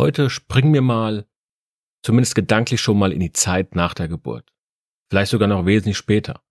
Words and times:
Heute 0.00 0.30
springen 0.30 0.72
wir 0.72 0.80
mal, 0.80 1.26
zumindest 2.02 2.34
gedanklich 2.34 2.80
schon 2.80 2.98
mal 2.98 3.12
in 3.12 3.20
die 3.20 3.34
Zeit 3.34 3.74
nach 3.74 3.92
der 3.92 4.08
Geburt. 4.08 4.50
Vielleicht 5.10 5.30
sogar 5.30 5.46
noch 5.46 5.66
wesentlich 5.66 5.98
später. 5.98 6.42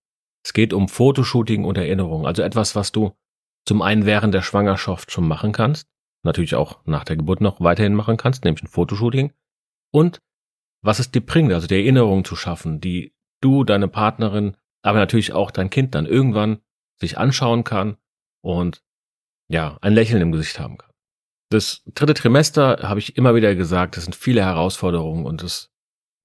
Es 0.45 0.53
geht 0.53 0.71
um 0.71 0.87
Fotoshooting 0.87 1.65
und 1.65 1.75
Erinnerung, 1.75 2.27
also 2.27 2.43
etwas, 2.43 2.75
was 2.75 2.91
du 2.91 3.17
zum 3.65 3.81
einen 3.81 4.05
während 4.05 4.35
der 4.35 4.43
Schwangerschaft 4.43 5.11
schon 5.11 5.27
machen 5.27 5.51
kannst, 5.51 5.89
natürlich 6.23 6.53
auch 6.53 6.85
nach 6.85 7.03
der 7.03 7.17
Geburt 7.17 7.41
noch 7.41 7.59
weiterhin 7.59 7.95
machen 7.95 8.17
kannst, 8.17 8.45
nämlich 8.45 8.61
ein 8.61 8.67
Fotoshooting. 8.67 9.33
Und 9.91 10.21
was 10.83 10.99
es 10.99 11.09
dir 11.09 11.25
bringt, 11.25 11.51
also 11.51 11.65
die 11.65 11.73
Erinnerung 11.73 12.25
zu 12.25 12.35
schaffen, 12.35 12.79
die 12.79 13.15
du, 13.41 13.63
deine 13.63 13.87
Partnerin, 13.87 14.57
aber 14.83 14.99
natürlich 14.99 15.33
auch 15.33 15.49
dein 15.49 15.71
Kind 15.71 15.95
dann 15.95 16.05
irgendwann 16.05 16.59
sich 17.01 17.17
anschauen 17.17 17.63
kann 17.63 17.97
und 18.41 18.83
ja, 19.47 19.79
ein 19.81 19.93
Lächeln 19.93 20.21
im 20.21 20.31
Gesicht 20.31 20.59
haben 20.59 20.77
kann. 20.77 20.88
Das 21.51 21.81
dritte 21.95 22.13
Trimester, 22.13 22.79
habe 22.83 22.99
ich 22.99 23.17
immer 23.17 23.33
wieder 23.33 23.55
gesagt, 23.55 23.97
das 23.97 24.03
sind 24.03 24.15
viele 24.15 24.43
Herausforderungen 24.43 25.25
und 25.25 25.43
es 25.43 25.71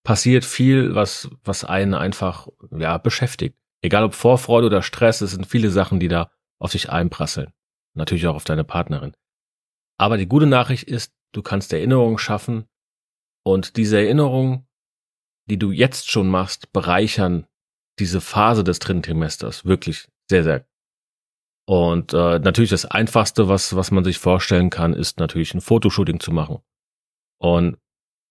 passiert 0.04 0.44
viel, 0.44 0.94
was, 0.94 1.30
was 1.42 1.64
einen 1.64 1.94
einfach, 1.94 2.48
ja, 2.70 2.98
beschäftigt. 2.98 3.56
Egal 3.82 4.04
ob 4.04 4.14
Vorfreude 4.14 4.66
oder 4.66 4.82
Stress, 4.82 5.22
es 5.22 5.32
sind 5.32 5.46
viele 5.46 5.70
Sachen, 5.70 5.98
die 5.98 6.08
da 6.08 6.30
auf 6.58 6.72
dich 6.72 6.90
einprasseln. 6.90 7.52
Natürlich 7.94 8.26
auch 8.26 8.34
auf 8.34 8.44
deine 8.44 8.64
Partnerin. 8.64 9.16
Aber 9.98 10.16
die 10.16 10.26
gute 10.26 10.46
Nachricht 10.46 10.84
ist, 10.84 11.14
du 11.32 11.42
kannst 11.42 11.72
Erinnerungen 11.72 12.18
schaffen 12.18 12.66
und 13.44 13.76
diese 13.76 13.98
Erinnerungen, 13.98 14.66
die 15.46 15.58
du 15.58 15.70
jetzt 15.70 16.10
schon 16.10 16.28
machst, 16.28 16.72
bereichern 16.72 17.46
diese 17.98 18.20
Phase 18.20 18.64
des 18.64 18.78
dritten 18.78 19.02
Trimesters 19.02 19.64
wirklich 19.64 20.08
sehr, 20.28 20.42
sehr 20.42 20.66
und 21.66 22.12
äh, 22.12 22.38
natürlich 22.38 22.70
das 22.70 22.84
Einfachste, 22.84 23.48
was, 23.48 23.74
was 23.74 23.90
man 23.90 24.04
sich 24.04 24.18
vorstellen 24.18 24.70
kann, 24.70 24.92
ist 24.92 25.18
natürlich 25.18 25.54
ein 25.54 25.60
Fotoshooting 25.60 26.20
zu 26.20 26.30
machen. 26.30 26.58
Und 27.38 27.78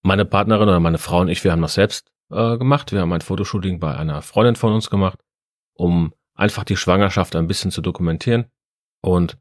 meine 0.03 0.25
Partnerin 0.25 0.69
oder 0.69 0.79
meine 0.79 0.97
Frau 0.99 1.21
und 1.21 1.29
ich, 1.29 1.43
wir 1.43 1.51
haben 1.51 1.61
das 1.61 1.73
selbst 1.73 2.11
äh, 2.29 2.57
gemacht. 2.57 2.91
Wir 2.91 3.01
haben 3.01 3.13
ein 3.13 3.21
Fotoshooting 3.21 3.79
bei 3.79 3.95
einer 3.95 4.21
Freundin 4.21 4.55
von 4.55 4.73
uns 4.73 4.89
gemacht, 4.89 5.19
um 5.73 6.13
einfach 6.35 6.63
die 6.63 6.77
Schwangerschaft 6.77 7.35
ein 7.35 7.47
bisschen 7.47 7.71
zu 7.71 7.81
dokumentieren. 7.81 8.45
Und 9.01 9.37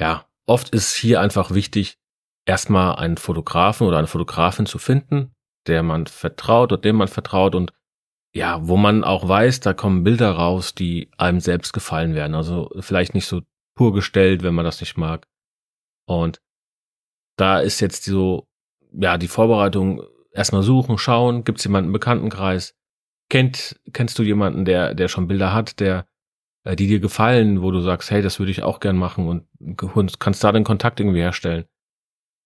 ja, 0.00 0.26
oft 0.46 0.70
ist 0.70 0.94
hier 0.94 1.20
einfach 1.20 1.52
wichtig, 1.52 1.98
erstmal 2.44 2.96
einen 2.96 3.18
Fotografen 3.18 3.86
oder 3.86 3.98
eine 3.98 4.06
Fotografin 4.06 4.66
zu 4.66 4.78
finden, 4.78 5.34
der 5.66 5.82
man 5.82 6.06
vertraut 6.06 6.72
oder 6.72 6.80
dem 6.80 6.96
man 6.96 7.08
vertraut 7.08 7.54
und 7.54 7.72
ja, 8.34 8.66
wo 8.66 8.76
man 8.76 9.04
auch 9.04 9.26
weiß, 9.26 9.60
da 9.60 9.72
kommen 9.72 10.04
Bilder 10.04 10.32
raus, 10.32 10.74
die 10.74 11.10
einem 11.16 11.40
selbst 11.40 11.72
gefallen 11.72 12.14
werden. 12.14 12.34
Also 12.34 12.70
vielleicht 12.80 13.14
nicht 13.14 13.26
so 13.26 13.42
pur 13.74 13.92
gestellt, 13.92 14.42
wenn 14.42 14.54
man 14.54 14.64
das 14.64 14.80
nicht 14.80 14.96
mag. 14.96 15.26
Und 16.06 16.40
da 17.36 17.60
ist 17.60 17.80
jetzt 17.80 18.04
so, 18.04 18.48
ja, 18.92 19.18
die 19.18 19.28
Vorbereitung 19.28 20.02
erstmal 20.32 20.62
suchen, 20.62 20.98
schauen, 20.98 21.44
gibt 21.44 21.58
es 21.58 21.64
jemanden 21.64 21.88
im 21.88 21.92
Bekanntenkreis? 21.92 22.74
Kennt, 23.30 23.80
kennst 23.92 24.18
du 24.18 24.22
jemanden, 24.22 24.64
der, 24.64 24.94
der 24.94 25.08
schon 25.08 25.28
Bilder 25.28 25.52
hat, 25.52 25.80
der, 25.80 26.06
äh, 26.64 26.76
die 26.76 26.86
dir 26.86 27.00
gefallen, 27.00 27.62
wo 27.62 27.70
du 27.70 27.80
sagst, 27.80 28.10
hey, 28.10 28.22
das 28.22 28.38
würde 28.38 28.50
ich 28.50 28.62
auch 28.62 28.80
gern 28.80 28.96
machen 28.96 29.28
und 29.28 30.18
kannst 30.18 30.42
da 30.44 30.52
den 30.52 30.64
Kontakt 30.64 31.00
irgendwie 31.00 31.20
herstellen. 31.20 31.66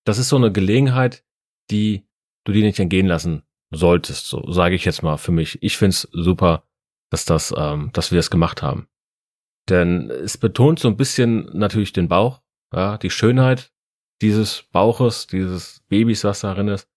Das 0.05 0.19
ist 0.19 0.29
so 0.29 0.37
eine 0.37 0.51
Gelegenheit, 0.53 1.25
die 1.71 2.07
du 2.45 2.53
dir 2.53 2.65
nicht 2.65 2.81
entgehen 2.81 3.07
lassen 3.07 3.45
solltest, 3.73 4.27
so 4.27 4.51
sage 4.51 4.75
ich 4.75 4.85
jetzt 4.85 5.03
mal 5.03 5.17
für 5.17 5.33
mich. 5.33 5.63
Ich 5.63 5.77
find's 5.77 6.09
super, 6.13 6.65
dass 7.11 7.25
das, 7.25 7.53
ähm, 7.57 7.91
dass 7.93 8.13
wir 8.13 8.19
es 8.19 8.31
gemacht 8.31 8.63
haben. 8.63 8.89
Denn 9.69 10.11
es 10.11 10.39
betont 10.39 10.79
so 10.79 10.89
ein 10.89 10.97
bisschen 10.97 11.49
natürlich 11.53 11.93
den 11.93 12.09
Bauch, 12.09 12.41
ja, 12.73 12.99
die 12.99 13.11
Schönheit 13.11 13.73
dieses 14.23 14.63
Bauches, 14.71 15.27
dieses 15.27 15.83
Babys, 15.89 16.25
was 16.25 16.41
darin 16.41 16.69
ist. 16.69 16.89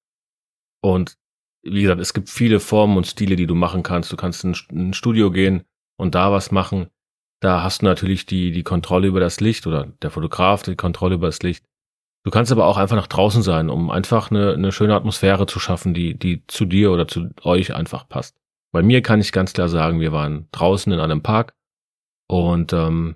Und 0.82 1.18
wie 1.64 1.82
gesagt, 1.82 2.00
es 2.00 2.14
gibt 2.14 2.30
viele 2.30 2.60
Formen 2.60 2.98
und 2.98 3.08
Stile, 3.08 3.36
die 3.36 3.48
du 3.48 3.56
machen 3.56 3.82
kannst. 3.82 4.12
Du 4.12 4.16
kannst 4.16 4.44
in 4.44 4.56
ein 4.72 4.94
Studio 4.94 5.32
gehen 5.32 5.64
und 5.98 6.14
da 6.14 6.32
was 6.32 6.52
machen. 6.52 6.88
Da 7.42 7.64
hast 7.64 7.82
du 7.82 7.86
natürlich 7.86 8.28
die, 8.28 8.52
die 8.52 8.64
Kontrolle 8.64 9.08
über 9.08 9.20
das 9.20 9.40
Licht 9.40 9.66
oder 9.66 9.86
der 10.02 10.12
Fotograf 10.12 10.62
die 10.62 10.76
Kontrolle 10.76 11.16
über 11.16 11.28
das 11.28 11.42
Licht. 11.42 11.66
Du 12.26 12.32
kannst 12.32 12.52
aber 12.52 12.66
auch 12.66 12.78
einfach 12.78 12.96
nach 12.96 13.06
draußen 13.06 13.44
sein, 13.44 13.70
um 13.70 13.92
einfach 13.92 14.32
eine, 14.32 14.54
eine 14.54 14.72
schöne 14.72 14.96
Atmosphäre 14.96 15.46
zu 15.46 15.60
schaffen, 15.60 15.94
die, 15.94 16.18
die 16.18 16.44
zu 16.48 16.66
dir 16.66 16.92
oder 16.92 17.08
zu 17.08 17.30
euch 17.44 17.76
einfach 17.76 18.10
passt. 18.10 18.36
Bei 18.72 18.82
mir 18.82 19.04
kann 19.04 19.22
ich 19.22 19.32
ganz 19.32 19.54
klar 19.54 19.70
sagen, 19.70 20.00
wir 20.00 20.12
waren 20.12 20.48
draußen 20.52 20.92
in 20.92 21.00
einem 21.00 21.22
Park 21.22 21.56
und 22.28 22.74
ähm, 22.74 23.16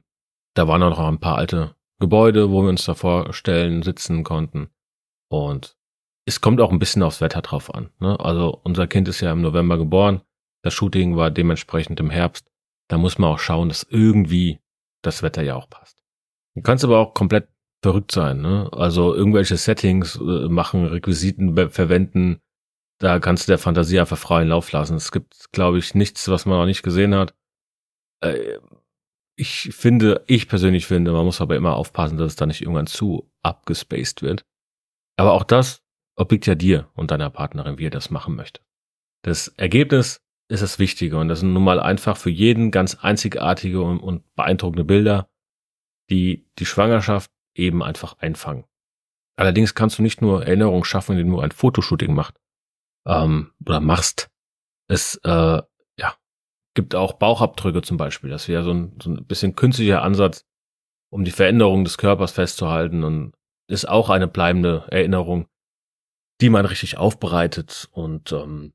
da 0.53 0.67
waren 0.67 0.83
auch 0.83 0.91
noch 0.91 0.99
ein 0.99 1.19
paar 1.19 1.37
alte 1.39 1.73
Gebäude, 1.99 2.51
wo 2.51 2.61
wir 2.61 2.69
uns 2.69 2.85
da 2.85 2.93
vorstellen, 2.93 3.81
sitzen 3.81 4.23
konnten. 4.23 4.69
Und 5.27 5.75
es 6.25 6.39
kommt 6.39 6.61
auch 6.61 6.71
ein 6.71 6.79
bisschen 6.79 7.01
aufs 7.01 7.19
Wetter 7.19 7.41
drauf 7.41 7.73
an. 7.73 7.89
Ne? 7.99 8.19
Also 8.19 8.61
unser 8.63 8.85
Kind 8.85 9.07
ist 9.07 9.21
ja 9.21 9.31
im 9.31 9.41
November 9.41 9.79
geboren, 9.79 10.21
das 10.61 10.75
Shooting 10.75 11.17
war 11.17 11.31
dementsprechend 11.31 11.99
im 11.99 12.11
Herbst. 12.11 12.47
Da 12.87 12.99
muss 12.99 13.17
man 13.17 13.31
auch 13.31 13.39
schauen, 13.39 13.69
dass 13.69 13.87
irgendwie 13.89 14.59
das 15.01 15.23
Wetter 15.23 15.41
ja 15.41 15.55
auch 15.55 15.67
passt. 15.67 16.03
Du 16.53 16.61
kannst 16.61 16.83
aber 16.83 16.99
auch 16.99 17.15
komplett 17.15 17.47
verrückt 17.81 18.11
sein, 18.11 18.41
ne? 18.41 18.69
Also 18.73 19.13
irgendwelche 19.15 19.57
Settings 19.57 20.15
äh, 20.17 20.49
machen, 20.49 20.85
Requisiten 20.85 21.69
verwenden, 21.69 22.41
da 22.99 23.19
kannst 23.19 23.47
du 23.47 23.51
der 23.51 23.57
Fantasie 23.57 23.99
einfach 23.99 24.17
freien 24.17 24.49
Lauf 24.49 24.71
lassen. 24.71 24.95
Es 24.95 25.11
gibt, 25.11 25.51
glaube 25.53 25.79
ich, 25.79 25.95
nichts, 25.95 26.27
was 26.27 26.45
man 26.45 26.57
noch 26.59 26.65
nicht 26.65 26.83
gesehen 26.83 27.15
hat. 27.15 27.33
Äh, 28.21 28.59
ich 29.37 29.69
finde, 29.73 30.23
ich 30.27 30.49
persönlich 30.49 30.85
finde, 30.85 31.13
man 31.13 31.23
muss 31.23 31.39
aber 31.39 31.55
immer 31.55 31.75
aufpassen, 31.75 32.17
dass 32.17 32.27
es 32.27 32.35
da 32.35 32.45
nicht 32.45 32.61
irgendwann 32.61 32.87
zu 32.87 33.31
abgespaced 33.41 34.21
wird. 34.21 34.45
Aber 35.17 35.31
auch 35.31 35.43
das 35.43 35.81
obliegt 36.17 36.45
ja 36.45 36.55
dir 36.55 36.89
und 36.95 37.11
deiner 37.11 37.29
Partnerin, 37.29 37.77
wie 37.77 37.83
ihr 37.83 37.89
das 37.89 38.09
machen 38.09 38.35
möchtet. 38.35 38.65
Das 39.23 39.47
Ergebnis 39.47 40.21
ist 40.49 40.61
das 40.61 40.77
Wichtige 40.77 41.17
und 41.17 41.29
das 41.29 41.39
sind 41.39 41.53
nun 41.53 41.63
mal 41.63 41.79
einfach 41.79 42.17
für 42.17 42.29
jeden 42.29 42.71
ganz 42.71 42.95
einzigartige 42.95 43.81
und, 43.81 43.99
und 43.99 44.35
beeindruckende 44.35 44.83
Bilder, 44.83 45.29
die 46.09 46.49
die 46.57 46.65
Schwangerschaft 46.65 47.31
eben 47.55 47.83
einfach 47.83 48.17
einfangen. 48.19 48.65
Allerdings 49.37 49.73
kannst 49.73 49.97
du 49.97 50.01
nicht 50.01 50.21
nur 50.21 50.45
Erinnerungen 50.45 50.83
schaffen, 50.83 51.13
indem 51.13 51.31
du 51.31 51.39
ein 51.39 51.51
Fotoshooting 51.51 52.13
machst 52.13 52.37
ähm, 53.05 53.51
oder 53.65 53.79
machst. 53.79 54.29
Es 54.87 55.15
äh, 55.23 55.61
ja, 55.97 56.15
gibt 56.73 56.95
auch 56.95 57.13
Bauchabdrücke 57.13 57.81
zum 57.81 57.97
Beispiel. 57.97 58.29
Das 58.29 58.47
wäre 58.47 58.63
so 58.63 58.71
ein, 58.71 58.97
so 59.01 59.09
ein 59.09 59.25
bisschen 59.25 59.55
künstlicher 59.55 60.01
Ansatz, 60.01 60.45
um 61.11 61.23
die 61.23 61.31
Veränderung 61.31 61.83
des 61.83 61.97
Körpers 61.97 62.31
festzuhalten 62.31 63.03
und 63.03 63.33
ist 63.67 63.87
auch 63.87 64.09
eine 64.09 64.27
bleibende 64.27 64.87
Erinnerung, 64.89 65.47
die 66.41 66.49
man 66.49 66.65
richtig 66.65 66.97
aufbereitet 66.97 67.87
und 67.91 68.31
ähm, 68.31 68.73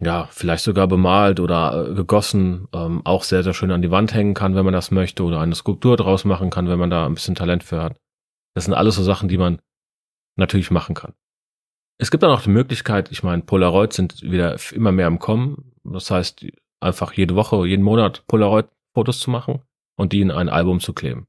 ja, 0.00 0.28
vielleicht 0.30 0.64
sogar 0.64 0.86
bemalt 0.86 1.40
oder 1.40 1.88
äh, 1.88 1.94
gegossen, 1.94 2.68
ähm, 2.72 3.04
auch 3.04 3.24
sehr, 3.24 3.42
sehr 3.42 3.54
schön 3.54 3.72
an 3.72 3.82
die 3.82 3.90
Wand 3.90 4.14
hängen 4.14 4.34
kann, 4.34 4.54
wenn 4.54 4.64
man 4.64 4.74
das 4.74 4.90
möchte, 4.90 5.24
oder 5.24 5.40
eine 5.40 5.54
Skulptur 5.54 5.96
draus 5.96 6.24
machen 6.24 6.50
kann, 6.50 6.68
wenn 6.68 6.78
man 6.78 6.90
da 6.90 7.06
ein 7.06 7.14
bisschen 7.14 7.34
Talent 7.34 7.64
für 7.64 7.82
hat. 7.82 7.98
Das 8.54 8.64
sind 8.64 8.74
alles 8.74 8.94
so 8.94 9.02
Sachen, 9.02 9.28
die 9.28 9.38
man 9.38 9.60
natürlich 10.36 10.70
machen 10.70 10.94
kann. 10.94 11.14
Es 12.00 12.12
gibt 12.12 12.22
dann 12.22 12.30
auch 12.30 12.42
die 12.42 12.50
Möglichkeit, 12.50 13.10
ich 13.10 13.24
meine, 13.24 13.42
Polaroids 13.42 13.96
sind 13.96 14.22
wieder 14.22 14.56
immer 14.72 14.92
mehr 14.92 15.08
im 15.08 15.18
Kommen. 15.18 15.72
Das 15.82 16.10
heißt, 16.12 16.46
einfach 16.80 17.12
jede 17.14 17.34
Woche, 17.34 17.66
jeden 17.66 17.82
Monat 17.82 18.24
Polaroid-Fotos 18.28 19.18
zu 19.18 19.30
machen 19.30 19.62
und 19.96 20.12
die 20.12 20.20
in 20.20 20.30
ein 20.30 20.48
Album 20.48 20.78
zu 20.78 20.92
kleben. 20.92 21.26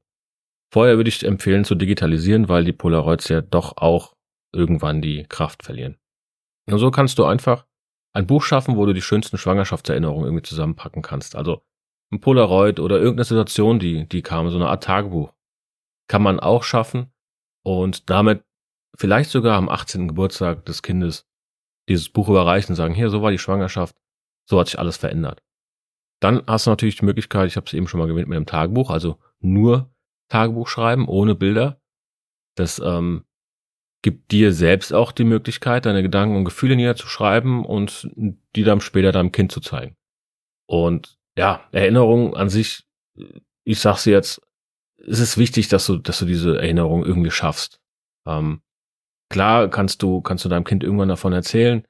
Vorher 0.72 0.96
würde 0.96 1.08
ich 1.08 1.24
empfehlen 1.24 1.64
zu 1.64 1.74
digitalisieren, 1.74 2.48
weil 2.48 2.62
die 2.62 2.72
Polaroids 2.72 3.28
ja 3.28 3.40
doch 3.40 3.76
auch 3.78 4.14
irgendwann 4.52 5.02
die 5.02 5.24
Kraft 5.24 5.64
verlieren. 5.64 5.96
Und 6.70 6.78
so 6.78 6.92
kannst 6.92 7.18
du 7.18 7.24
einfach 7.24 7.66
ein 8.12 8.26
Buch 8.26 8.42
schaffen, 8.42 8.76
wo 8.76 8.86
du 8.86 8.92
die 8.92 9.02
schönsten 9.02 9.38
Schwangerschaftserinnerungen 9.38 10.24
irgendwie 10.24 10.42
zusammenpacken 10.42 11.02
kannst. 11.02 11.36
Also 11.36 11.62
ein 12.12 12.20
Polaroid 12.20 12.80
oder 12.80 12.96
irgendeine 12.96 13.24
Situation, 13.24 13.78
die, 13.78 14.08
die 14.08 14.22
kam, 14.22 14.50
so 14.50 14.56
eine 14.56 14.68
Art 14.68 14.84
Tagebuch. 14.84 15.32
Kann 16.08 16.22
man 16.22 16.40
auch 16.40 16.64
schaffen 16.64 17.12
und 17.62 18.10
damit 18.10 18.44
vielleicht 18.96 19.30
sogar 19.30 19.56
am 19.56 19.68
18. 19.68 20.08
Geburtstag 20.08 20.64
des 20.64 20.82
Kindes 20.82 21.28
dieses 21.88 22.08
Buch 22.08 22.28
überreichen 22.28 22.72
und 22.72 22.76
sagen, 22.76 22.94
hier, 22.94 23.10
so 23.10 23.22
war 23.22 23.30
die 23.30 23.38
Schwangerschaft, 23.38 23.96
so 24.48 24.58
hat 24.58 24.66
sich 24.66 24.78
alles 24.78 24.96
verändert. 24.96 25.42
Dann 26.20 26.42
hast 26.46 26.66
du 26.66 26.70
natürlich 26.70 26.96
die 26.96 27.04
Möglichkeit, 27.04 27.46
ich 27.46 27.56
habe 27.56 27.66
es 27.66 27.72
eben 27.72 27.88
schon 27.88 28.00
mal 28.00 28.06
gewählt, 28.06 28.28
mit 28.28 28.36
einem 28.36 28.46
Tagebuch, 28.46 28.90
also 28.90 29.18
nur 29.40 29.90
Tagebuch 30.28 30.68
schreiben, 30.68 31.08
ohne 31.08 31.34
Bilder. 31.34 31.80
Das 32.56 32.78
ähm, 32.78 33.24
gibt 34.02 34.32
dir 34.32 34.52
selbst 34.52 34.92
auch 34.92 35.12
die 35.12 35.24
Möglichkeit, 35.24 35.86
deine 35.86 36.02
Gedanken 36.02 36.36
und 36.36 36.44
Gefühle 36.44 36.76
niederzuschreiben 36.76 37.64
und 37.64 38.10
die 38.56 38.64
dann 38.64 38.80
später 38.80 39.12
deinem 39.12 39.32
Kind 39.32 39.52
zu 39.52 39.60
zeigen. 39.60 39.96
Und 40.66 41.18
ja, 41.36 41.68
Erinnerungen 41.72 42.34
an 42.34 42.48
sich, 42.48 42.86
ich 43.64 43.80
sag's 43.80 44.04
jetzt, 44.04 44.40
es 44.96 45.18
ist 45.18 45.38
wichtig, 45.38 45.68
dass 45.68 45.86
du, 45.86 45.96
dass 45.96 46.18
du 46.18 46.26
diese 46.26 46.58
Erinnerung 46.58 47.04
irgendwie 47.04 47.30
schaffst. 47.30 47.80
Ähm, 48.26 48.62
klar 49.30 49.68
kannst 49.68 50.02
du, 50.02 50.20
kannst 50.20 50.44
du 50.44 50.48
deinem 50.48 50.64
Kind 50.64 50.84
irgendwann 50.84 51.08
davon 51.08 51.32
erzählen, 51.32 51.86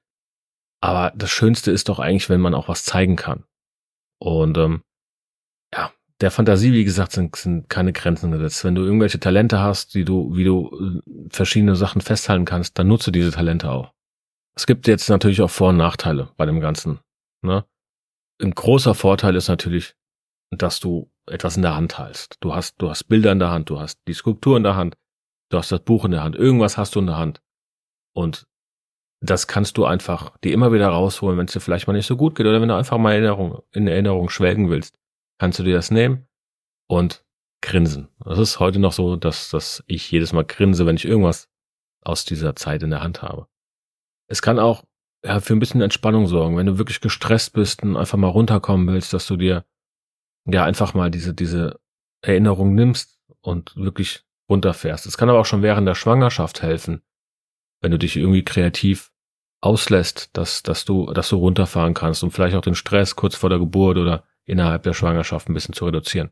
aber 0.80 1.12
das 1.16 1.30
Schönste 1.30 1.70
ist 1.70 1.88
doch 1.88 1.98
eigentlich, 1.98 2.28
wenn 2.28 2.40
man 2.40 2.54
auch 2.54 2.68
was 2.68 2.84
zeigen 2.84 3.16
kann. 3.16 3.44
Und 4.18 4.56
ähm, 4.58 4.82
der 6.20 6.30
Fantasie, 6.30 6.72
wie 6.72 6.84
gesagt, 6.84 7.12
sind, 7.12 7.34
sind 7.36 7.68
keine 7.68 7.92
Grenzen 7.92 8.30
gesetzt. 8.30 8.64
Wenn 8.64 8.74
du 8.74 8.82
irgendwelche 8.82 9.20
Talente 9.20 9.60
hast, 9.60 9.94
die 9.94 10.04
du, 10.04 10.36
wie 10.36 10.44
du 10.44 11.02
äh, 11.06 11.28
verschiedene 11.30 11.76
Sachen 11.76 12.00
festhalten 12.00 12.44
kannst, 12.44 12.78
dann 12.78 12.88
nutze 12.88 13.10
diese 13.10 13.30
Talente 13.30 13.70
auch. 13.70 13.92
Es 14.54 14.66
gibt 14.66 14.86
jetzt 14.86 15.08
natürlich 15.08 15.40
auch 15.40 15.50
Vor- 15.50 15.70
und 15.70 15.78
Nachteile 15.78 16.30
bei 16.36 16.44
dem 16.44 16.60
Ganzen. 16.60 17.00
Ne? 17.42 17.64
Ein 18.42 18.50
großer 18.50 18.94
Vorteil 18.94 19.34
ist 19.36 19.48
natürlich, 19.48 19.94
dass 20.50 20.80
du 20.80 21.10
etwas 21.26 21.56
in 21.56 21.62
der 21.62 21.76
Hand 21.76 21.98
hältst. 21.98 22.36
Du 22.40 22.54
hast, 22.54 22.76
du 22.78 22.90
hast 22.90 23.04
Bilder 23.04 23.32
in 23.32 23.38
der 23.38 23.50
Hand, 23.50 23.70
du 23.70 23.80
hast 23.80 24.00
die 24.06 24.14
Skulptur 24.14 24.56
in 24.56 24.62
der 24.62 24.76
Hand, 24.76 24.96
du 25.50 25.58
hast 25.58 25.72
das 25.72 25.80
Buch 25.80 26.04
in 26.04 26.10
der 26.10 26.22
Hand, 26.22 26.36
irgendwas 26.36 26.76
hast 26.76 26.94
du 26.94 27.00
in 27.00 27.06
der 27.06 27.16
Hand. 27.16 27.40
Und 28.14 28.46
das 29.22 29.46
kannst 29.46 29.78
du 29.78 29.84
einfach 29.84 30.36
dir 30.38 30.52
immer 30.52 30.72
wieder 30.72 30.88
rausholen, 30.88 31.38
wenn 31.38 31.46
es 31.46 31.52
dir 31.52 31.60
vielleicht 31.60 31.86
mal 31.86 31.92
nicht 31.92 32.06
so 32.06 32.16
gut 32.16 32.34
geht 32.34 32.46
oder 32.46 32.60
wenn 32.60 32.68
du 32.68 32.76
einfach 32.76 32.98
mal 32.98 33.12
Erinnerung, 33.12 33.62
in 33.72 33.86
Erinnerung 33.86 34.28
schwelgen 34.28 34.68
willst 34.70 35.00
kannst 35.40 35.58
du 35.58 35.62
dir 35.62 35.74
das 35.74 35.90
nehmen 35.90 36.28
und 36.86 37.24
grinsen. 37.62 38.08
Das 38.22 38.38
ist 38.38 38.60
heute 38.60 38.78
noch 38.78 38.92
so, 38.92 39.16
dass, 39.16 39.48
dass 39.48 39.82
ich 39.86 40.10
jedes 40.10 40.34
Mal 40.34 40.44
grinse, 40.44 40.84
wenn 40.84 40.96
ich 40.96 41.06
irgendwas 41.06 41.48
aus 42.02 42.26
dieser 42.26 42.54
Zeit 42.56 42.82
in 42.82 42.90
der 42.90 43.02
Hand 43.02 43.22
habe. 43.22 43.48
Es 44.28 44.42
kann 44.42 44.58
auch 44.58 44.84
ja, 45.24 45.40
für 45.40 45.54
ein 45.54 45.58
bisschen 45.58 45.80
Entspannung 45.80 46.26
sorgen, 46.26 46.58
wenn 46.58 46.66
du 46.66 46.76
wirklich 46.76 47.00
gestresst 47.00 47.54
bist 47.54 47.82
und 47.82 47.96
einfach 47.96 48.18
mal 48.18 48.28
runterkommen 48.28 48.86
willst, 48.88 49.14
dass 49.14 49.26
du 49.26 49.36
dir 49.36 49.64
ja 50.44 50.64
einfach 50.64 50.92
mal 50.92 51.10
diese, 51.10 51.32
diese 51.32 51.80
Erinnerung 52.20 52.74
nimmst 52.74 53.18
und 53.40 53.74
wirklich 53.76 54.24
runterfährst. 54.50 55.06
Es 55.06 55.16
kann 55.16 55.30
aber 55.30 55.40
auch 55.40 55.46
schon 55.46 55.62
während 55.62 55.88
der 55.88 55.94
Schwangerschaft 55.94 56.60
helfen, 56.60 57.00
wenn 57.80 57.92
du 57.92 57.98
dich 57.98 58.16
irgendwie 58.16 58.44
kreativ 58.44 59.10
auslässt, 59.62 60.36
dass, 60.36 60.62
dass 60.62 60.84
du, 60.84 61.10
dass 61.14 61.30
du 61.30 61.36
runterfahren 61.36 61.94
kannst 61.94 62.22
und 62.22 62.30
vielleicht 62.30 62.56
auch 62.56 62.62
den 62.62 62.74
Stress 62.74 63.16
kurz 63.16 63.36
vor 63.36 63.48
der 63.48 63.58
Geburt 63.58 63.96
oder 63.96 64.24
innerhalb 64.50 64.82
der 64.82 64.94
Schwangerschaft 64.94 65.48
ein 65.48 65.54
bisschen 65.54 65.74
zu 65.74 65.86
reduzieren. 65.86 66.30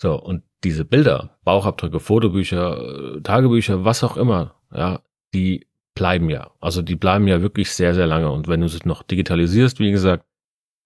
So, 0.00 0.20
und 0.20 0.42
diese 0.64 0.84
Bilder, 0.84 1.38
Bauchabdrücke, 1.44 2.00
Fotobücher, 2.00 3.16
äh, 3.16 3.20
Tagebücher, 3.22 3.84
was 3.84 4.04
auch 4.04 4.16
immer, 4.16 4.54
ja, 4.72 5.02
die 5.32 5.66
bleiben 5.94 6.28
ja. 6.28 6.50
Also 6.60 6.82
die 6.82 6.96
bleiben 6.96 7.26
ja 7.26 7.40
wirklich 7.40 7.70
sehr, 7.72 7.94
sehr 7.94 8.06
lange. 8.06 8.30
Und 8.30 8.48
wenn 8.48 8.60
du 8.60 8.68
sie 8.68 8.80
noch 8.84 9.02
digitalisierst, 9.02 9.78
wie 9.78 9.90
gesagt, 9.90 10.26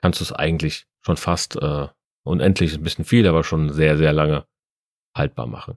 kannst 0.01 0.21
du 0.21 0.25
es 0.25 0.33
eigentlich 0.33 0.87
schon 1.01 1.17
fast 1.17 1.57
äh, 1.57 1.89
unendlich, 2.23 2.75
ein 2.75 2.83
bisschen 2.83 3.05
viel, 3.05 3.27
aber 3.27 3.43
schon 3.43 3.73
sehr, 3.73 3.97
sehr 3.97 4.13
lange 4.13 4.47
haltbar 5.15 5.47
machen. 5.47 5.77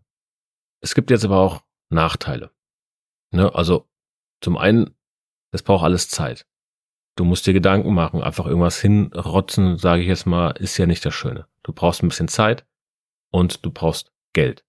Es 0.81 0.93
gibt 0.93 1.09
jetzt 1.09 1.25
aber 1.25 1.37
auch 1.37 1.63
Nachteile. 1.89 2.51
Ne? 3.31 3.53
Also 3.53 3.89
zum 4.41 4.57
einen, 4.57 4.95
es 5.51 5.63
braucht 5.63 5.83
alles 5.83 6.09
Zeit. 6.09 6.45
Du 7.15 7.25
musst 7.25 7.45
dir 7.45 7.53
Gedanken 7.53 7.93
machen, 7.93 8.23
einfach 8.23 8.45
irgendwas 8.45 8.79
hinrotzen, 8.79 9.77
sage 9.77 10.01
ich 10.01 10.07
jetzt 10.07 10.25
mal, 10.25 10.51
ist 10.51 10.77
ja 10.77 10.85
nicht 10.85 11.05
das 11.05 11.13
Schöne. 11.13 11.47
Du 11.61 11.71
brauchst 11.71 12.01
ein 12.01 12.07
bisschen 12.07 12.27
Zeit 12.27 12.65
und 13.31 13.63
du 13.65 13.71
brauchst 13.71 14.11
Geld. 14.33 14.65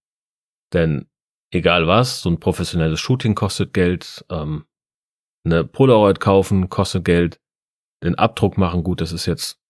Denn 0.72 1.08
egal 1.50 1.86
was, 1.86 2.20
so 2.20 2.28
ein 2.28 2.40
professionelles 2.40 3.00
Shooting 3.00 3.34
kostet 3.34 3.72
Geld, 3.72 4.24
ähm, 4.30 4.66
eine 5.44 5.64
Polaroid 5.64 6.20
kaufen 6.20 6.68
kostet 6.68 7.04
Geld, 7.04 7.40
den 8.02 8.14
Abdruck 8.16 8.58
machen, 8.58 8.82
gut, 8.82 9.00
das 9.00 9.12
ist 9.12 9.26
jetzt 9.26 9.60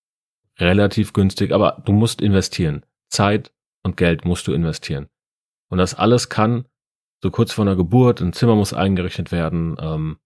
relativ 0.59 1.13
günstig, 1.13 1.53
aber 1.53 1.83
du 1.85 1.93
musst 1.93 2.21
investieren. 2.21 2.85
Zeit 3.09 3.53
und 3.83 3.97
Geld 3.97 4.25
musst 4.25 4.47
du 4.47 4.53
investieren. 4.53 5.09
Und 5.69 5.79
das 5.79 5.95
alles 5.95 6.29
kann 6.29 6.67
so 7.23 7.31
kurz 7.31 7.53
vor 7.53 7.65
einer 7.65 7.77
Geburt, 7.77 8.21
ein 8.21 8.33
Zimmer 8.33 8.55
muss 8.55 8.75
eingerichtet 8.75 9.33
werden, 9.33 9.77
ähm, 9.81 10.19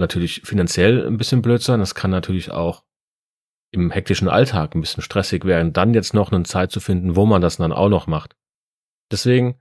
natürlich 0.00 0.42
finanziell 0.44 1.06
ein 1.06 1.16
bisschen 1.16 1.42
blöd 1.42 1.62
sein. 1.62 1.80
Das 1.80 1.94
kann 1.94 2.10
natürlich 2.10 2.50
auch 2.50 2.84
im 3.72 3.90
hektischen 3.90 4.28
Alltag 4.28 4.74
ein 4.74 4.80
bisschen 4.80 5.02
stressig 5.02 5.44
werden, 5.44 5.72
dann 5.72 5.94
jetzt 5.94 6.14
noch 6.14 6.32
eine 6.32 6.42
Zeit 6.42 6.72
zu 6.72 6.80
finden, 6.80 7.14
wo 7.14 7.24
man 7.26 7.40
das 7.40 7.58
dann 7.58 7.72
auch 7.72 7.88
noch 7.88 8.06
macht. 8.06 8.36
Deswegen 9.12 9.60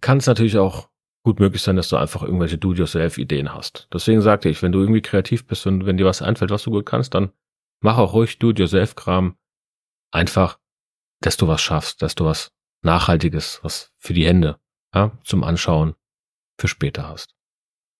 kann 0.00 0.18
es 0.18 0.26
natürlich 0.26 0.56
auch 0.56 0.88
gut 1.22 1.40
möglich 1.40 1.62
sein, 1.62 1.76
dass 1.76 1.88
du 1.88 1.96
einfach 1.96 2.22
irgendwelche 2.22 2.56
Do-it-yourself-Ideen 2.56 3.52
hast. 3.52 3.88
Deswegen 3.92 4.22
sagte 4.22 4.48
ich, 4.48 4.62
wenn 4.62 4.72
du 4.72 4.80
irgendwie 4.80 5.02
kreativ 5.02 5.46
bist 5.46 5.66
und 5.66 5.84
wenn 5.84 5.98
dir 5.98 6.06
was 6.06 6.22
einfällt, 6.22 6.50
was 6.50 6.62
du 6.62 6.70
gut 6.70 6.86
kannst, 6.86 7.14
dann 7.14 7.32
mach 7.80 7.98
auch 7.98 8.14
ruhig 8.14 8.38
Do-it-yourself-Kram. 8.38 9.36
Einfach, 10.12 10.58
dass 11.20 11.36
du 11.36 11.46
was 11.46 11.60
schaffst, 11.60 12.00
dass 12.00 12.14
du 12.14 12.24
was 12.24 12.52
Nachhaltiges, 12.82 13.60
was 13.62 13.92
für 13.98 14.14
die 14.14 14.26
Hände, 14.26 14.58
ja, 14.94 15.12
zum 15.22 15.44
Anschauen 15.44 15.94
für 16.58 16.68
später 16.68 17.08
hast. 17.08 17.34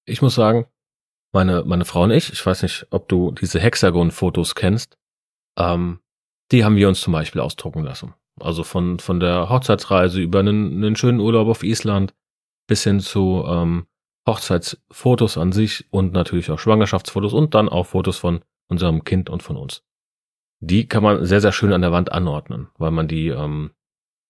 Ich 0.06 0.22
muss 0.22 0.34
sagen, 0.34 0.66
meine, 1.32 1.64
meine 1.64 1.84
Frau 1.84 2.02
und 2.02 2.10
ich, 2.10 2.32
ich 2.32 2.44
weiß 2.44 2.62
nicht, 2.62 2.86
ob 2.90 3.08
du 3.08 3.32
diese 3.32 3.60
Hexagon-Fotos 3.60 4.54
kennst, 4.54 4.98
ähm, 5.58 6.00
die 6.50 6.64
haben 6.64 6.76
wir 6.76 6.88
uns 6.88 7.00
zum 7.00 7.12
Beispiel 7.12 7.40
ausdrucken 7.40 7.84
lassen. 7.84 8.14
Also 8.40 8.64
von, 8.64 8.98
von 8.98 9.20
der 9.20 9.48
Hochzeitsreise 9.48 10.20
über 10.20 10.40
einen, 10.40 10.76
einen 10.76 10.96
schönen 10.96 11.20
Urlaub 11.20 11.48
auf 11.48 11.62
Island 11.62 12.14
bis 12.66 12.84
hin 12.84 13.00
zu 13.00 13.44
ähm, 13.46 13.86
Hochzeitsfotos 14.26 15.38
an 15.38 15.52
sich 15.52 15.86
und 15.90 16.12
natürlich 16.12 16.50
auch 16.50 16.58
Schwangerschaftsfotos 16.58 17.32
und 17.32 17.54
dann 17.54 17.68
auch 17.68 17.86
Fotos 17.86 18.18
von 18.18 18.40
unserem 18.68 19.04
Kind 19.04 19.30
und 19.30 19.42
von 19.42 19.56
uns. 19.56 19.82
Die 20.60 20.86
kann 20.86 21.02
man 21.02 21.24
sehr, 21.24 21.40
sehr 21.40 21.52
schön 21.52 21.72
an 21.72 21.82
der 21.82 21.92
Wand 21.92 22.12
anordnen, 22.12 22.68
weil 22.78 22.90
man 22.90 23.08
die 23.08 23.28
ähm, 23.28 23.72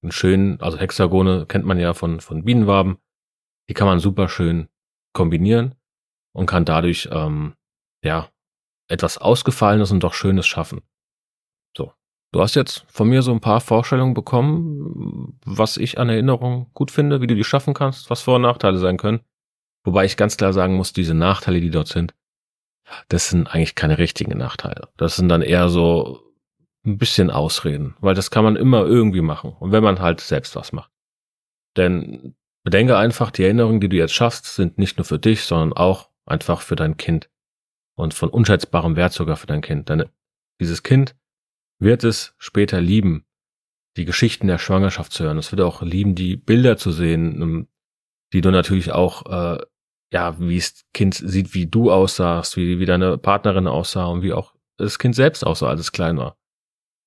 schön, 0.09 0.61
also 0.61 0.79
Hexagone 0.79 1.47
kennt 1.47 1.65
man 1.65 1.79
ja 1.79 1.93
von, 1.93 2.21
von 2.21 2.45
Bienenwaben, 2.45 2.99
die 3.69 3.75
kann 3.75 3.87
man 3.87 4.01
super 4.01 4.29
schön 4.29 4.69
kombinieren 5.13 5.75
und 6.33 6.47
kann 6.47 6.65
dadurch 6.65 7.09
ähm, 7.13 7.55
ja 8.03 8.29
etwas 8.89 9.19
Ausgefallenes 9.19 9.93
und 9.93 10.03
doch 10.03 10.15
Schönes 10.15 10.47
schaffen. 10.47 10.83
So. 11.77 11.93
Du 12.33 12.41
hast 12.41 12.55
jetzt 12.55 12.85
von 12.89 13.09
mir 13.09 13.23
so 13.23 13.33
ein 13.33 13.41
paar 13.41 13.61
Vorstellungen 13.61 14.15
bekommen, 14.15 15.39
was 15.45 15.77
ich 15.77 15.99
an 15.99 16.09
Erinnerung 16.09 16.71
gut 16.75 16.91
finde, 16.91 17.21
wie 17.21 17.27
du 17.27 17.35
die 17.35 17.45
schaffen 17.45 17.75
kannst, 17.75 18.11
was 18.11 18.23
Vor- 18.23 18.37
und 18.37 18.43
Nachteile 18.43 18.79
sein 18.79 18.97
können. 18.97 19.21
Wobei 19.85 20.05
ich 20.05 20.17
ganz 20.17 20.37
klar 20.37 20.53
sagen 20.53 20.77
muss, 20.77 20.93
diese 20.93 21.15
Nachteile, 21.15 21.61
die 21.61 21.71
dort 21.71 21.89
sind, 21.89 22.15
das 23.09 23.31
sind 23.31 23.47
eigentlich 23.47 23.75
keine 23.75 23.99
richtigen 23.99 24.37
Nachteile. 24.37 24.89
Das 24.97 25.17
sind 25.17 25.29
dann 25.29 25.43
eher 25.43 25.69
so 25.69 26.23
ein 26.85 26.99
bisschen 26.99 27.31
Ausreden, 27.31 27.97
weil 28.01 28.15
das 28.15 28.31
kann 28.31 28.45
man 28.45 28.57
immer 28.57 28.85
irgendwie 28.85 29.21
machen. 29.21 29.57
Und 29.59 29.73
wenn 29.73 29.83
man 29.83 30.01
halt 30.01 30.21
selbst 30.21 30.57
was 30.57 30.73
macht. 30.73 30.91
Denn 31.77 32.35
bedenke 32.65 32.97
einfach, 32.97 33.31
die 33.31 33.45
Erinnerungen, 33.45 33.81
die 33.81 33.89
du 33.89 33.97
jetzt 33.97 34.15
schaffst, 34.15 34.55
sind 34.55 34.79
nicht 34.79 34.99
nur 34.99 35.05
für 35.05 35.19
dich, 35.19 35.45
sondern 35.45 35.73
auch 35.73 36.10
einfach 36.31 36.63
für 36.63 36.77
dein 36.77 36.97
Kind 36.97 37.31
und 37.97 38.15
von 38.15 38.31
unschätzbarem 38.31 38.97
Wert 38.97 39.13
sogar 39.13 39.37
für 39.37 39.47
dein 39.47 39.61
Kind. 39.61 39.89
Denn 39.89 40.05
dieses 40.61 40.83
Kind 40.83 41.17
wird 41.79 42.05
es 42.05 42.35
später 42.39 42.81
lieben, 42.81 43.25
die 43.97 44.05
Geschichten 44.05 44.47
der 44.47 44.59
Schwangerschaft 44.59 45.13
zu 45.13 45.25
hören. 45.25 45.39
Es 45.39 45.53
wird 45.53 45.61
auch 45.61 45.83
lieben, 45.83 46.15
die 46.15 46.37
Bilder 46.37 46.77
zu 46.77 46.93
sehen, 46.93 47.43
ähm, 47.43 47.69
die 48.33 48.41
du 48.41 48.51
natürlich 48.51 48.93
auch, 48.93 49.27
äh, 49.27 49.59
ja, 50.13 50.39
wie 50.41 50.57
das 50.57 50.85
Kind 50.95 51.15
sieht, 51.15 51.55
wie 51.55 51.67
du 51.67 51.91
aussahst, 51.91 52.57
wie, 52.57 52.79
wie 52.79 52.87
deine 52.87 53.19
Partnerin 53.19 53.67
aussah 53.67 54.07
und 54.07 54.23
wie 54.23 54.33
auch 54.33 54.55
das 54.77 54.99
Kind 54.99 55.15
selbst 55.15 55.45
aussah, 55.45 55.69
als 55.69 55.81
es 55.81 55.93
klein 55.93 56.17
war. 56.17 56.39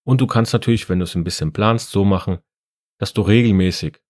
Und 0.06 0.20
du 0.22 0.28
kannst 0.28 0.54
natürlich, 0.54 0.90
wenn 0.90 1.00
du 1.00 1.06
es 1.06 1.16
ein 1.16 1.24
bisschen 1.24 1.54
planst, 1.54 1.92
so 1.92 2.04
machen, 2.04 2.40
dass 3.00 3.14
du 3.14 3.22
regelmäßig 3.22 4.02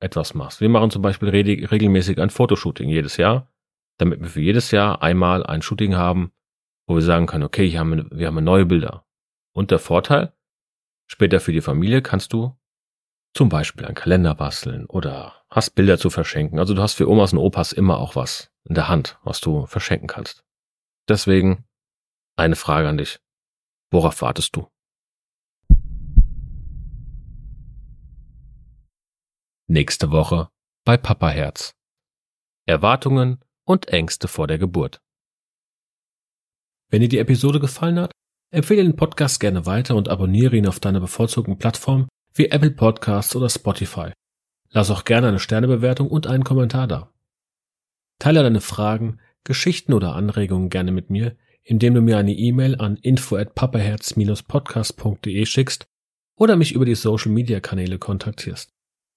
etwas 0.00 0.34
machst. 0.34 0.60
Wir 0.60 0.68
machen 0.68 0.90
zum 0.90 1.02
Beispiel 1.02 1.28
regelmäßig 1.28 2.20
ein 2.20 2.30
Fotoshooting 2.30 2.88
jedes 2.88 3.16
Jahr 3.16 3.50
damit 3.98 4.20
wir 4.20 4.28
für 4.28 4.40
jedes 4.40 4.70
Jahr 4.70 5.02
einmal 5.02 5.44
ein 5.44 5.62
Shooting 5.62 5.96
haben, 5.96 6.32
wo 6.86 6.94
wir 6.94 7.02
sagen 7.02 7.26
können, 7.26 7.44
okay, 7.44 7.68
hier 7.68 7.80
haben 7.80 7.96
wir, 7.96 8.18
wir 8.18 8.26
haben 8.26 8.44
neue 8.44 8.66
Bilder. 8.66 9.06
Und 9.52 9.70
der 9.70 9.78
Vorteil, 9.78 10.32
später 11.06 11.40
für 11.40 11.52
die 11.52 11.60
Familie 11.60 12.02
kannst 12.02 12.32
du 12.32 12.56
zum 13.34 13.48
Beispiel 13.48 13.84
einen 13.84 13.94
Kalender 13.94 14.34
basteln 14.34 14.86
oder 14.86 15.44
hast 15.50 15.74
Bilder 15.74 15.98
zu 15.98 16.10
verschenken. 16.10 16.58
Also 16.58 16.74
du 16.74 16.82
hast 16.82 16.94
für 16.94 17.08
Omas 17.08 17.32
und 17.32 17.38
Opas 17.38 17.72
immer 17.72 17.98
auch 17.98 18.16
was 18.16 18.50
in 18.64 18.74
der 18.74 18.88
Hand, 18.88 19.18
was 19.24 19.40
du 19.40 19.66
verschenken 19.66 20.08
kannst. 20.08 20.44
Deswegen 21.08 21.64
Eine 22.38 22.56
Frage 22.56 22.86
an 22.86 22.98
dich. 22.98 23.18
Worauf 23.90 24.20
wartest 24.20 24.54
du? 24.56 24.68
Nächste 29.68 30.10
Woche 30.10 30.50
bei 30.84 30.98
Papa 30.98 31.30
Herz. 31.30 31.74
Erwartungen 32.66 33.42
und 33.66 33.88
Ängste 33.88 34.28
vor 34.28 34.46
der 34.46 34.58
Geburt. 34.58 35.00
Wenn 36.88 37.02
dir 37.02 37.08
die 37.08 37.18
Episode 37.18 37.60
gefallen 37.60 37.98
hat, 37.98 38.12
empfehle 38.50 38.84
den 38.84 38.96
Podcast 38.96 39.40
gerne 39.40 39.66
weiter 39.66 39.96
und 39.96 40.08
abonniere 40.08 40.56
ihn 40.56 40.68
auf 40.68 40.80
deiner 40.80 41.00
bevorzugten 41.00 41.58
Plattform 41.58 42.08
wie 42.32 42.46
Apple 42.46 42.70
Podcasts 42.70 43.34
oder 43.34 43.50
Spotify. 43.50 44.12
Lass 44.70 44.90
auch 44.90 45.04
gerne 45.04 45.28
eine 45.28 45.40
Sternebewertung 45.40 46.08
und 46.08 46.26
einen 46.26 46.44
Kommentar 46.44 46.86
da. 46.86 47.12
Teile 48.18 48.42
deine 48.42 48.60
Fragen, 48.60 49.20
Geschichten 49.44 49.92
oder 49.92 50.14
Anregungen 50.14 50.70
gerne 50.70 50.92
mit 50.92 51.10
mir, 51.10 51.36
indem 51.62 51.94
du 51.94 52.00
mir 52.00 52.18
eine 52.18 52.32
E-Mail 52.32 52.80
an 52.80 52.96
info 52.96 53.36
at 53.36 53.54
papaherz-podcast.de 53.54 55.46
schickst 55.46 55.86
oder 56.36 56.56
mich 56.56 56.72
über 56.72 56.84
die 56.84 56.94
Social 56.94 57.32
Media 57.32 57.60
Kanäle 57.60 57.98
kontaktierst. 57.98 58.75